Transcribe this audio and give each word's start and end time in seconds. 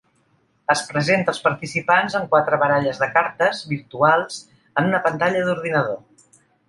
Es 0.73 0.79
presenta 0.93 1.29
als 1.33 1.41
participants 1.47 2.15
amb 2.19 2.31
quatre 2.33 2.59
baralles 2.63 3.01
de 3.03 3.09
cartes 3.19 3.59
virtuals 3.75 4.41
en 4.83 4.91
una 4.93 5.03
pantalla 5.05 5.45
d'un 5.45 5.53
ordinador. 5.59 6.01